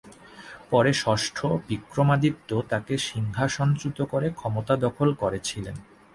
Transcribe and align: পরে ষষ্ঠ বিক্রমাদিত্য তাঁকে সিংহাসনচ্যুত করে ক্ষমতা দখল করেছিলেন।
পরে 0.69 0.91
ষষ্ঠ 0.93 1.37
বিক্রমাদিত্য 1.69 2.49
তাঁকে 2.69 2.95
সিংহাসনচ্যুত 3.09 3.97
করে 4.03 4.27
ক্ষমতা 4.31 4.73
দখল 4.85 5.09
করেছিলেন। 5.13 5.75